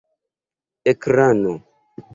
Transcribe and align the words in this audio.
ekrano 0.91 1.53